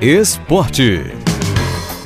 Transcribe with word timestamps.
Esporte. 0.00 1.29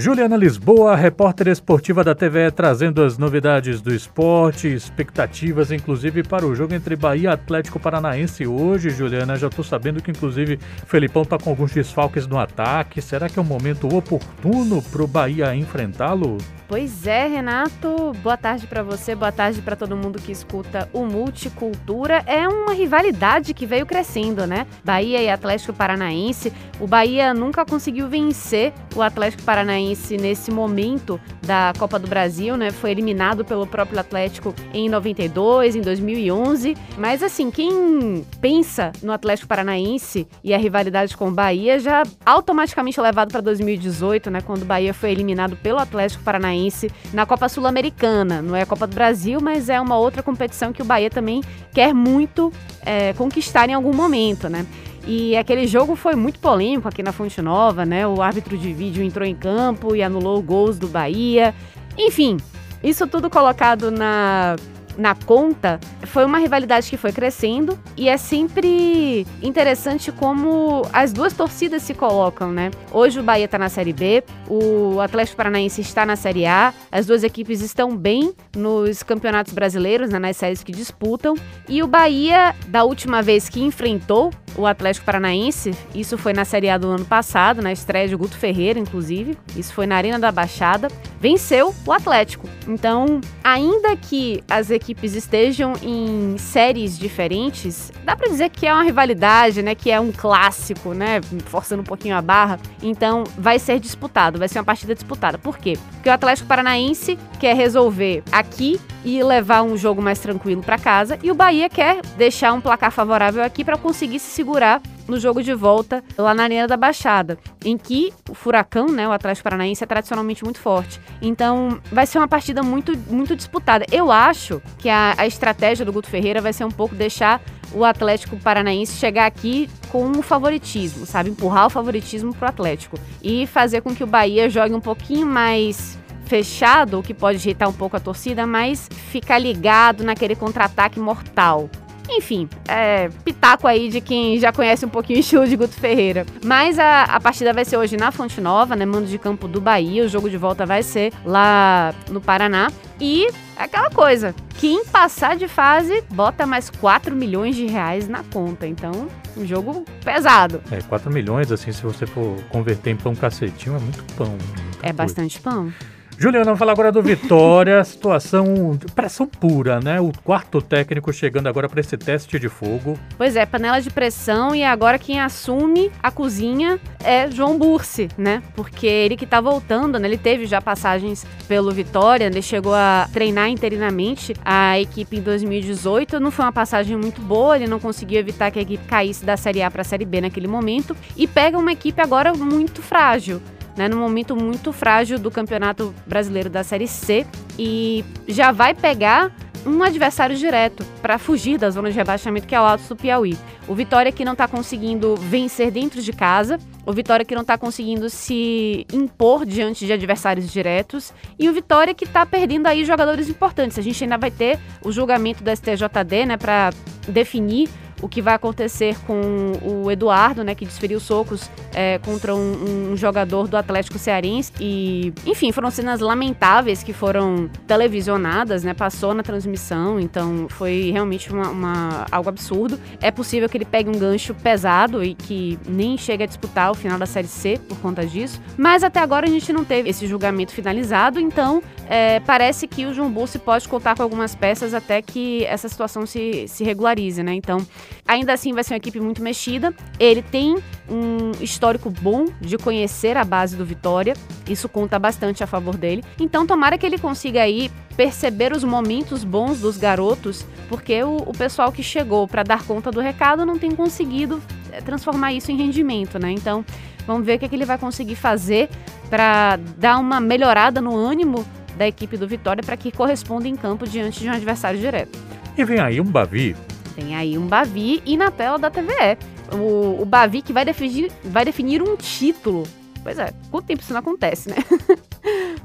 Juliana 0.05 0.37
Lisboa, 0.37 0.95
repórter 0.95 1.49
esportiva 1.49 2.05
da 2.05 2.15
TVE, 2.15 2.51
trazendo 2.51 3.03
as 3.03 3.17
novidades 3.17 3.81
do 3.81 3.91
esporte, 3.91 4.69
expectativas, 4.69 5.73
inclusive 5.73 6.23
para 6.23 6.45
o 6.45 6.55
jogo 6.55 6.75
entre 6.75 6.95
Bahia 6.95 7.31
e 7.31 7.33
Atlético 7.33 7.81
Paranaense 7.81 8.47
hoje, 8.47 8.91
Juliana. 8.91 9.39
Já 9.39 9.47
estou 9.47 9.65
sabendo 9.65 10.03
que, 10.03 10.11
inclusive, 10.11 10.59
Felipão 10.87 11.23
está 11.23 11.39
com 11.39 11.49
alguns 11.49 11.73
desfalques 11.73 12.27
no 12.27 12.39
ataque. 12.39 13.01
Será 13.01 13.31
que 13.31 13.39
é 13.39 13.43
um 13.43 13.47
momento 13.47 13.89
oportuno 13.97 14.83
para 14.83 15.03
o 15.03 15.07
Bahia 15.07 15.57
enfrentá-lo? 15.57 16.37
Pois 16.69 17.07
é, 17.07 17.27
Renato. 17.27 18.13
Boa 18.23 18.37
tarde 18.37 18.67
para 18.67 18.83
você, 18.83 19.15
boa 19.15 19.33
tarde 19.33 19.63
para 19.63 19.75
todo 19.75 19.97
mundo 19.97 20.21
que 20.21 20.33
escuta 20.33 20.87
o 20.93 21.07
Multicultura. 21.07 22.23
É 22.27 22.47
uma 22.47 22.75
rivalidade 22.75 23.55
que 23.55 23.65
veio 23.65 23.87
crescendo, 23.87 24.47
né? 24.47 24.67
Bahia 24.85 25.23
e 25.23 25.31
Atlético 25.31 25.73
Paranaense. 25.73 26.53
O 26.79 26.87
Bahia 26.87 27.33
nunca 27.33 27.65
conseguiu 27.65 28.07
vencer 28.07 28.75
o 28.95 29.01
Atlético 29.01 29.45
Paranaense 29.45 29.94
nesse 30.17 30.51
momento 30.51 31.21
da 31.43 31.73
Copa 31.79 31.99
do 31.99 32.07
Brasil, 32.07 32.57
né? 32.57 32.71
Foi 32.71 32.91
eliminado 32.91 33.45
pelo 33.45 33.67
próprio 33.67 33.99
Atlético 33.99 34.55
em 34.73 34.89
92, 34.89 35.77
em 35.77 35.81
2011. 35.81 36.77
Mas 36.99 37.23
assim, 37.23 37.51
quem 37.51 38.25
pensa 38.41 38.93
no 39.03 39.13
Atlético 39.13 39.49
Paranaense 39.49 40.27
e 40.43 40.53
a 40.55 40.59
rivalidade 40.59 41.17
com 41.17 41.29
o 41.29 41.33
Bahia 41.33 41.79
já 41.79 42.03
automaticamente 42.25 42.99
é 42.99 43.03
levado 43.03 43.31
para 43.31 43.41
2018, 43.41 44.31
né? 44.31 44.41
Quando 44.41 44.63
o 44.63 44.67
Bahia 44.67 44.95
foi 44.95 45.11
eliminado 45.11 45.57
pelo 45.57 45.79
Atlético 45.79 46.23
Paranaense 46.23 46.91
na 47.13 47.27
Copa 47.27 47.49
Sul-Americana. 47.49 48.43
Não 48.43 48.57
é 48.57 48.63
a 48.63 48.67
Copa 48.67 48.87
do 48.87 48.95
Brasil, 48.95 49.41
mas 49.41 49.69
é 49.69 49.81
uma 49.81 49.97
outra 49.97 50.23
competição 50.23 50.73
que 50.73 50.83
o 50.83 50.85
Bahia 50.85 51.11
também 51.11 51.43
quer 51.73 51.93
muito 51.93 52.53
é, 52.85 53.13
conquistar 53.15 53.69
em 53.69 53.75
algum 53.75 53.95
momento, 53.95 54.49
né? 54.49 54.67
E 55.07 55.37
aquele 55.37 55.67
jogo 55.67 55.95
foi 55.95 56.15
muito 56.15 56.39
polêmico 56.39 56.89
aqui 56.89 57.03
na 57.03 57.13
Fonte 57.13 57.41
Nova, 57.43 57.85
né? 57.85 58.07
O 58.07 58.23
árbitro 58.23 58.57
de 58.57 58.73
vídeo 58.73 59.03
entrou 59.03 59.27
em 59.27 59.35
campo 59.35 59.95
e 59.95 60.03
anulou 60.03 60.41
gols 60.43 60.79
do 60.79 60.89
Bahia. 60.89 61.55
Enfim, 61.99 62.39
isso 62.83 63.07
tudo 63.07 63.29
colocado 63.29 63.91
na 63.91 64.57
na 64.97 65.15
conta, 65.15 65.81
foi 66.05 66.25
uma 66.25 66.39
rivalidade 66.39 66.89
que 66.89 66.97
foi 66.97 67.13
crescendo 67.13 67.79
e 67.97 68.09
é 68.09 68.17
sempre 68.17 69.27
interessante 69.43 70.13
como 70.13 70.83
as 70.93 71.13
duas 71.13 71.33
torcidas 71.33 71.83
se 71.83 71.95
colocam, 71.95 72.53
né? 72.53 72.71
Hoje 72.93 73.19
o 73.19 73.23
Bahia 73.23 73.47
está 73.47 73.59
na 73.59 73.69
Série 73.69 73.93
B, 73.93 74.23
o 74.49 75.01
Atlético 75.01 75.37
Paranaense 75.37 75.81
está 75.81 76.07
na 76.07 76.17
Série 76.17 76.47
A, 76.47 76.73
as 76.91 77.07
duas 77.07 77.25
equipes 77.25 77.61
estão 77.61 77.97
bem 77.97 78.33
nos 78.57 79.03
campeonatos 79.03 79.53
brasileiros, 79.53 80.11
né, 80.11 80.19
nas 80.19 80.37
séries 80.37 80.63
que 80.63 80.73
disputam, 80.73 81.35
e 81.69 81.83
o 81.83 81.87
Bahia, 81.87 82.55
da 82.69 82.85
última 82.85 83.23
vez 83.23 83.49
que 83.49 83.63
enfrentou 83.63 84.31
o 84.57 84.67
Atlético 84.67 85.07
Paranaense, 85.07 85.73
isso 85.95 86.17
foi 86.17 86.33
na 86.33 86.45
Série 86.45 86.69
A 86.69 86.79
do 86.79 86.89
ano 86.89 87.05
passado, 87.05 87.61
na 87.61 87.73
estreia 87.73 88.09
de 88.09 88.17
Guto 88.17 88.37
Ferreira, 88.37 88.79
inclusive, 88.79 89.37
isso 89.57 89.73
foi 89.73 89.87
na 89.87 89.97
Arena 89.97 90.19
da 90.19 90.31
Baixada, 90.31 90.89
venceu 91.21 91.75
o 91.87 91.93
Atlético. 91.93 92.49
Então, 92.67 93.21
ainda 93.43 93.97
que 93.97 94.43
as 94.49 94.71
equipes 94.71 95.15
estejam 95.15 95.75
em 95.83 96.37
séries 96.39 96.99
diferentes, 96.99 97.93
dá 98.05 98.17
para 98.17 98.29
dizer 98.29 98.51
que 98.51 98.67
é 98.67 98.73
uma 98.73 98.83
rivalidade, 98.83 99.63
né, 99.63 99.75
que 99.75 99.91
é 99.91 99.99
um 99.99 100.13
clássico, 100.13 100.95
né, 100.95 101.21
forçando 101.47 101.83
um 101.83 101.87
pouquinho 101.87 102.17
a 102.17 102.23
barra. 102.23 102.59
Então, 102.83 103.25
vai 103.37 103.59
ser 103.59 103.81
disputado, 103.81 104.39
vai 104.39 104.49
ser 104.49 104.59
uma 104.59 104.65
partida 104.65 104.95
disputada. 104.95 105.39
Por 105.39 105.59
quê? 105.59 105.79
Porque 105.93 106.09
o 106.09 106.13
Atlético 106.13 106.47
Paranaense 106.49 107.19
quer 107.41 107.57
resolver 107.57 108.23
aqui 108.31 108.81
e 109.05 109.23
levar 109.23 109.63
um 109.63 109.77
jogo 109.77 110.01
mais 110.01 110.19
tranquilo 110.19 110.63
para 110.63 110.79
casa 110.79 111.19
e 111.23 111.31
o 111.31 111.35
Bahia 111.35 111.69
quer 111.69 112.01
deixar 112.17 112.53
um 112.53 112.61
placar 112.61 112.91
favorável 112.91 113.43
aqui 113.43 113.65
para 113.65 113.77
conseguir 113.77 114.19
se 114.19 114.31
segurar 114.45 114.83
no 115.09 115.19
jogo 115.19 115.43
de 115.43 115.55
volta 115.55 116.05
lá 116.19 116.35
na 116.35 116.43
Arena 116.43 116.69
da 116.69 116.77
Baixada, 116.77 117.39
em 117.65 117.79
que 117.79 118.13
o 118.29 118.35
Furacão, 118.35 118.87
né, 118.89 119.09
o 119.09 119.13
Atlético 119.13 119.45
Paranaense 119.45 119.83
é 119.83 119.87
tradicionalmente 119.87 120.45
muito 120.45 120.59
forte. 120.59 121.01
Então, 121.23 121.81
vai 121.91 122.07
ser 122.07 122.19
uma 122.19 122.29
partida 122.29 122.63
muito, 122.63 122.97
muito 123.09 123.35
disputada. 123.35 123.87
Eu 123.91 124.13
acho 124.13 124.61
que 124.79 124.89
a, 124.89 125.15
a 125.17 125.27
estratégia 125.27 125.85
do 125.85 125.93
Guto 125.93 126.09
Ferreira 126.09 126.43
vai 126.43 126.53
ser 126.53 126.65
um 126.65 126.71
pouco 126.71 126.95
deixar 126.95 127.43
o 127.73 127.85
Atlético 127.85 128.37
Paranaense 128.37 128.99
chegar 128.99 129.25
aqui 129.25 129.69
com 129.91 130.05
um 130.05 130.23
favoritismo, 130.23 131.07
sabe? 131.07 131.31
Empurrar 131.31 131.67
o 131.67 131.71
favoritismo 131.71 132.35
pro 132.35 132.49
Atlético 132.49 132.99
e 133.23 133.47
fazer 133.47 133.81
com 133.81 133.95
que 133.95 134.05
o 134.05 134.07
Bahia 134.07 134.51
jogue 134.51 134.75
um 134.75 134.81
pouquinho 134.81 135.27
mais 135.27 135.99
fechado, 136.27 136.99
o 136.99 137.03
que 137.03 137.15
pode 137.15 137.39
irritar 137.39 137.69
um 137.69 137.73
pouco 137.73 137.97
a 137.97 138.01
torcida, 138.01 138.47
mas 138.47 138.89
ficar 139.11 139.39
ligado 139.39 140.05
naquele 140.05 140.35
contra-ataque 140.35 141.01
mortal. 141.01 141.69
Enfim, 142.09 142.49
é 142.69 143.09
pitaco 143.25 143.67
aí 143.67 143.89
de 143.89 144.01
quem 144.01 144.39
já 144.39 144.53
conhece 144.53 144.85
um 144.85 144.89
pouquinho 144.89 145.19
o 145.19 145.21
estilo 145.21 145.47
de 145.47 145.57
Guto 145.57 145.75
Ferreira. 145.75 146.27
Mas 146.45 146.79
a, 146.79 147.05
a 147.05 147.21
partida 147.21 147.53
vai 147.53 147.65
ser 147.65 147.77
hoje 147.77 147.97
na 147.97 148.13
Fonte 148.13 148.41
Nova, 148.41 148.77
né? 148.77 148.85
Mando 148.85 149.07
de 149.07 149.19
campo 149.19 149.49
do 149.49 149.61
Bahia. 149.61 150.05
O 150.05 150.09
jogo 150.09 150.29
de 150.29 150.37
volta 150.37 150.67
vai 150.67 150.83
ser 150.83 151.13
lá 151.25 151.95
no 152.11 152.21
Paraná. 152.21 152.71
E 153.01 153.29
aquela 153.57 153.91
coisa, 153.91 154.35
quem 154.59 154.85
passar 154.85 155.37
de 155.37 155.49
fase 155.49 156.03
bota 156.11 156.47
mais 156.47 156.71
4 156.71 157.15
milhões 157.15 157.57
de 157.57 157.67
reais 157.67 158.09
na 158.09 158.23
conta. 158.25 158.67
Então, 158.67 159.09
um 159.37 159.47
jogo 159.47 159.85
pesado. 160.05 160.63
É, 160.71 160.81
4 160.81 161.13
milhões, 161.13 161.51
assim, 161.51 161.73
se 161.73 161.83
você 161.83 162.07
for 162.07 162.37
converter 162.51 162.91
em 162.91 162.97
pão 162.97 163.15
cacetinho, 163.15 163.77
é 163.77 163.81
muito 163.81 164.05
pão. 164.15 164.37
É 164.83 164.93
bastante 164.93 165.41
pão. 165.41 165.73
Juliana, 166.17 166.45
vamos 166.45 166.61
falar 166.61 166.73
agora 166.73 166.93
do 166.93 167.03
Vitória, 167.03 167.83
situação, 167.83 168.79
pressão 168.95 169.27
pura, 169.27 169.81
né? 169.81 170.01
O 170.01 170.13
quarto 170.23 170.63
técnico 170.63 171.13
chegando 171.13 171.49
agora 171.49 171.69
para 171.69 171.81
esse 171.81 171.97
teste 171.97 172.39
de 172.39 172.49
fogo. 172.49 172.97
Pois 173.19 173.35
é, 173.35 173.45
panela 173.45 173.81
de 173.81 173.91
pressão 173.91 174.55
e 174.55 174.63
agora 174.63 174.97
quem 174.97 175.21
assume 175.21 175.91
a 176.01 176.13
cozinha 176.13 176.79
é 177.03 177.29
João 177.29 177.59
Bursi, 177.59 178.09
né? 178.17 178.43
Porque 178.55 178.87
ele 178.87 179.17
que 179.17 179.27
tá 179.27 179.41
voltando, 179.41 179.99
né? 179.99 180.07
Ele 180.07 180.17
teve 180.17 180.47
já 180.47 180.63
passagens 180.63 181.27
pelo 181.49 181.73
Vitória, 181.73 182.27
ele 182.27 182.41
chegou 182.41 182.75
a 182.75 183.09
treinar 183.13 183.49
interinamente 183.49 184.35
a 184.45 184.79
equipe 184.79 185.17
em 185.17 185.21
2018, 185.21 186.21
não 186.21 186.31
foi 186.31 186.45
uma 186.45 186.53
passagem 186.53 186.97
muito 186.97 187.21
boa, 187.21 187.57
ele 187.57 187.67
não 187.67 187.81
conseguiu 187.81 188.21
evitar 188.21 188.53
que 188.53 188.61
a 188.61 188.63
equipe 188.63 188.85
caísse 188.87 189.25
da 189.25 189.37
Série 189.37 189.63
A 189.63 189.71
para 189.71 189.83
a 189.83 189.85
Série 189.85 190.05
B 190.05 190.21
naquele 190.21 190.47
momento 190.47 190.97
e 191.17 191.27
pega 191.27 191.59
uma 191.59 191.73
equipe 191.73 192.01
agora 192.01 192.33
muito 192.33 192.81
frágil 192.81 193.43
né, 193.77 193.89
num 193.89 193.99
momento 193.99 194.37
muito 194.37 194.73
frágil 194.73 195.19
do 195.19 195.31
Campeonato 195.31 195.95
Brasileiro 196.07 196.49
da 196.49 196.63
Série 196.63 196.89
C 196.89 197.27
e 197.59 198.05
já 198.29 198.53
vai 198.53 198.75
pegar 198.75 199.33
um 199.67 199.83
adversário 199.83 200.37
direto 200.37 200.85
para 201.01 201.19
fugir 201.19 201.59
da 201.59 201.71
zona 201.71 201.91
de 201.91 201.97
rebaixamento 201.97 202.47
que 202.47 202.55
é 202.55 202.61
o 202.61 202.65
Alto 202.65 202.85
do 202.89 202.97
Piauí. 202.97 203.37
O 203.67 203.75
Vitória 203.75 204.13
que 204.13 204.25
não 204.25 204.33
está 204.33 204.47
conseguindo 204.47 205.17
vencer 205.17 205.71
dentro 205.71 206.03
de 206.03 206.13
casa, 206.13 206.59
o 206.85 206.93
Vitória 206.93 207.25
que 207.25 207.35
não 207.35 207.41
está 207.43 207.57
conseguindo 207.57 208.11
se 208.11 208.87
impor 208.93 209.47
diante 209.47 209.87
de 209.87 209.93
adversários 209.93 210.53
diretos 210.53 211.15
e 211.39 211.49
o 211.49 211.53
Vitória 211.53 211.95
que 211.95 212.05
está 212.05 212.27
perdendo 212.27 212.67
aí 212.67 212.85
jogadores 212.85 213.29
importantes. 213.29 213.79
A 213.79 213.83
gente 213.83 214.05
ainda 214.05 214.19
vai 214.19 214.31
ter 214.31 214.59
o 214.85 214.93
julgamento 214.93 215.43
do 215.43 215.51
STJD, 215.51 216.27
né, 216.27 216.37
para 216.37 216.71
definir 217.09 217.71
o 218.03 218.09
que 218.09 218.21
vai 218.21 218.35
acontecer 218.35 218.97
com 219.07 219.53
o 219.63 219.91
Eduardo, 219.91 220.45
né, 220.45 220.55
que 220.55 220.65
desferiu 220.65 221.01
socos 221.01 221.51
é, 221.73 221.99
contra 221.99 222.35
um, 222.35 222.93
um, 222.93 222.97
jogador 222.97 223.49
do 223.49 223.57
Atlético 223.57 223.99
Cearense. 223.99 224.53
E, 224.61 225.13
enfim, 225.27 225.53
foram 225.53 225.71
cenas 225.71 226.01
lamentáveis 226.01 226.83
que 226.83 226.93
foram 226.93 227.49
televisionadas, 227.67 228.65
né, 228.65 228.75
passou 228.75 229.15
na 229.15 229.23
transmissão, 229.23 229.99
então 229.99 230.47
foi 230.49 230.91
realmente 230.93 231.33
uma, 231.33 231.49
uma, 231.49 232.07
algo 232.11 232.29
absurdo. 232.29 232.79
É 233.01 233.11
possível 233.11 233.49
que 233.49 233.57
ele 233.57 233.65
pegue 233.65 233.89
um 233.89 233.99
gancho 233.99 234.35
pesado 234.35 235.03
e 235.03 235.15
que 235.15 235.59
nem 235.67 235.97
chegue 235.97 236.23
a 236.23 236.27
disputar 236.27 236.71
o 236.71 236.75
final 236.75 236.99
da 236.99 237.07
Série 237.07 237.29
C 237.29 237.59
por 237.69 237.79
conta 237.79 238.05
disso, 238.05 238.41
mas 238.57 238.85
até 238.85 239.01
agora 239.01 239.27
a 239.27 239.31
gente 239.31 239.53
não 239.53 239.65
teve 239.65 239.91
esse 239.91 240.07
julgamento 240.07 240.53
finalizado, 240.53 241.21
então 241.21 241.63
é, 241.89 242.21
parece 242.21 242.67
que 242.67 242.87
o 242.87 242.95
João 242.95 243.11
Bussi 243.11 243.39
pode 243.39 243.69
contar 243.69 243.97
com 243.97 244.03
algumas 244.03 244.35
peças 244.35 244.75
até 244.75 245.03
que 245.03 245.45
essa 245.45 245.69
situação 245.69 246.07
se, 246.07 246.47
se 246.49 246.65
regularize, 246.65 247.23
né? 247.23 247.35
Então, 247.35 247.59
Ainda 248.07 248.33
assim, 248.33 248.53
vai 248.53 248.63
ser 248.63 248.75
uma 248.75 248.79
equipe 248.79 249.01
muito 249.01 249.23
mexida. 249.23 249.75
Ele 249.99 250.23
tem 250.23 250.57
um 250.89 251.33
histórico 251.41 251.91
bom 251.91 252.27
de 252.41 252.59
conhecer 252.59 253.17
a 253.17 253.25
base 253.25 253.57
do 253.57 253.65
Vitória. 253.65 254.15
Isso 254.49 254.69
conta 254.69 254.99
bastante 254.99 255.43
a 255.43 255.47
favor 255.47 255.77
dele. 255.77 256.05
Então, 256.19 256.47
tomara 256.47 256.77
que 256.77 256.85
ele 256.85 256.99
consiga 256.99 257.43
aí 257.43 257.71
perceber 257.97 258.53
os 258.53 258.65
momentos 258.65 259.25
bons 259.25 259.61
dos 259.61 259.77
garotos, 259.77 260.45
porque 260.69 261.03
o, 261.03 261.17
o 261.17 261.33
pessoal 261.33 261.71
que 261.71 261.83
chegou 261.83 262.27
para 262.27 262.43
dar 262.43 262.65
conta 262.65 262.91
do 262.91 263.01
recado 263.01 263.47
não 263.47 263.59
tem 263.59 263.71
conseguido 263.71 264.43
eh, 264.73 264.81
transformar 264.81 265.33
isso 265.33 265.51
em 265.53 265.57
rendimento, 265.57 266.19
né? 266.19 266.31
Então, 266.33 266.65
vamos 267.07 267.25
ver 267.25 267.37
o 267.37 267.39
que, 267.39 267.45
é 267.45 267.49
que 267.49 267.55
ele 267.55 267.65
vai 267.65 267.79
conseguir 267.79 268.17
fazer 268.17 268.69
para 269.09 269.59
dar 269.79 269.99
uma 269.99 270.21
melhorada 270.21 270.81
no 270.81 270.97
ânimo 270.97 271.45
da 271.77 271.87
equipe 271.87 272.17
do 272.17 272.27
Vitória 272.27 272.63
para 272.63 272.77
que 272.77 272.91
corresponda 272.91 273.49
em 273.49 273.57
campo 273.57 273.87
diante 273.87 274.21
de 274.21 274.29
um 274.29 274.33
adversário 274.33 274.79
direto. 274.79 275.19
E 275.57 275.65
vem 275.65 275.79
aí 275.79 276.01
um 276.01 276.05
Bavi 276.05 276.57
tem 276.95 277.17
aí 277.17 277.37
um 277.39 277.47
Bavi 277.47 278.03
e 278.05 278.17
na 278.17 278.31
tela 278.31 278.59
da 278.59 278.71
TVE. 278.71 279.19
O, 279.53 280.03
o 280.03 280.05
Bavi 280.05 280.43
que 280.43 280.53
vai 280.53 280.65
definir, 280.65 281.11
vai 281.25 281.45
definir 281.45 281.83
um 281.83 281.97
título. 281.97 282.65
Pois 283.03 283.19
é, 283.19 283.33
quanto 283.51 283.67
tempo 283.67 283.83
isso 283.83 283.93
não 283.93 284.01
acontece, 284.01 284.49
né? 284.49 284.57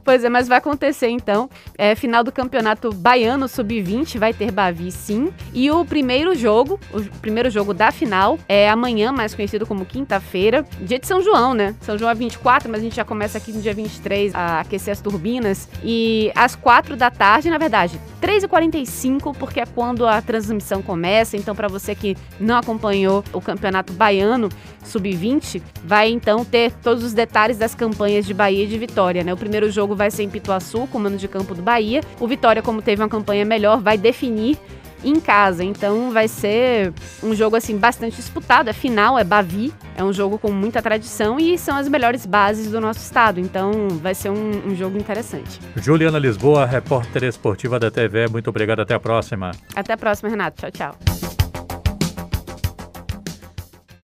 Pois 0.10 0.24
é, 0.24 0.30
mas 0.30 0.48
vai 0.48 0.58
acontecer 0.58 1.08
então. 1.10 1.48
É, 1.78 1.94
final 1.94 2.24
do 2.24 2.32
campeonato 2.32 2.92
baiano 2.92 3.48
sub-20 3.48 4.18
vai 4.18 4.34
ter 4.34 4.52
Bavi 4.52 4.92
sim. 4.92 5.32
E 5.54 5.70
o 5.70 5.86
primeiro 5.86 6.34
jogo, 6.34 6.80
o 6.92 7.00
primeiro 7.22 7.48
jogo 7.52 7.76
da 7.76 7.92
final 7.92 8.40
é 8.50 8.68
amanhã, 8.68 9.12
mais 9.12 9.36
conhecido 9.36 9.68
como 9.68 9.86
quinta-feira, 9.86 10.66
dia 10.82 10.98
de 10.98 11.06
São 11.06 11.22
João, 11.22 11.54
né? 11.54 11.76
São 11.82 11.96
João 11.96 12.10
é 12.10 12.16
24, 12.16 12.68
mas 12.72 12.82
a 12.82 12.84
gente 12.84 12.96
já 12.96 13.06
começa 13.06 13.38
aqui 13.38 13.52
no 13.52 13.62
dia 13.62 13.72
23 13.72 14.34
a 14.34 14.62
aquecer 14.62 14.92
as 14.92 15.00
turbinas. 15.00 15.70
E 15.84 16.32
às 16.34 16.56
4 16.56 16.96
da 16.96 17.12
tarde, 17.12 17.48
na 17.52 17.60
verdade, 17.60 18.02
3h45, 18.20 19.36
porque 19.38 19.60
é 19.60 19.66
quando 19.68 20.08
a 20.08 20.20
transmissão 20.24 20.82
começa. 20.82 21.38
Então, 21.38 21.56
para 21.56 21.68
você 21.68 21.94
que 21.94 22.18
não 22.40 22.58
acompanhou 22.58 23.24
o 23.32 23.40
campeonato 23.40 23.94
baiano 23.94 24.50
sub-20, 24.84 25.62
vai 25.84 26.10
então 26.10 26.44
ter 26.44 26.72
todos 26.72 27.04
os 27.04 27.14
detalhes 27.14 27.60
das 27.60 27.76
campanhas 27.76 28.26
de 28.26 28.34
Bahia 28.34 28.64
e 28.64 28.68
de 28.68 28.78
Vitória, 28.78 29.24
né? 29.24 29.32
O 29.32 29.38
primeiro 29.38 29.70
jogo 29.70 29.99
vai 30.00 30.10
ser 30.10 30.24
em 30.24 30.30
Pituaçu, 30.30 30.88
comando 30.88 31.18
de 31.18 31.28
campo 31.28 31.54
do 31.54 31.62
Bahia. 31.62 32.02
O 32.20 32.28
Vitória, 32.28 32.62
como 32.62 32.82
teve 32.82 33.02
uma 33.02 33.10
campanha 33.10 33.44
melhor, 33.44 33.82
vai 33.82 33.98
definir 33.98 34.58
em 35.04 35.20
casa. 35.20 35.64
Então 35.64 36.12
vai 36.12 36.28
ser 36.28 36.94
um 37.22 37.36
jogo 37.36 37.56
assim 37.56 37.78
bastante 37.78 38.16
disputado. 38.16 38.70
É 38.70 38.74
final, 38.74 39.20
é 39.20 39.24
Bavi, 39.24 39.74
é 39.96 40.04
um 40.04 40.14
jogo 40.14 40.38
com 40.40 40.52
muita 40.52 40.82
tradição 40.82 41.40
e 41.40 41.58
são 41.58 41.76
as 41.76 41.88
melhores 41.90 42.26
bases 42.26 42.72
do 42.72 42.80
nosso 42.80 43.02
estado. 43.02 43.40
Então 43.40 43.90
vai 44.02 44.16
ser 44.16 44.30
um, 44.30 44.70
um 44.70 44.76
jogo 44.76 44.98
interessante. 44.98 45.60
Juliana 45.76 46.18
Lisboa, 46.18 46.66
repórter 46.66 47.24
esportiva 47.24 47.78
da 47.78 47.92
TV. 47.92 48.28
Muito 48.28 48.50
obrigado. 48.50 48.80
Até 48.80 48.94
a 48.94 49.00
próxima. 49.00 49.52
Até 49.76 49.94
a 49.94 49.98
próxima, 49.98 50.30
Renato. 50.30 50.62
Tchau, 50.62 50.72
tchau. 50.72 51.39